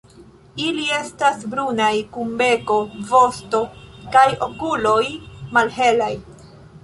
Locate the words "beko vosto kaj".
2.39-4.25